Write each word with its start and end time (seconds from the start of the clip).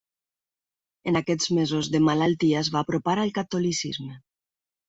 En 1.11 1.19
aquests 1.19 1.51
mesos 1.59 1.89
de 1.97 2.01
malaltia 2.07 2.65
es 2.65 2.73
va 2.77 2.83
apropar 2.87 3.17
al 3.25 3.35
catolicisme. 3.39 4.19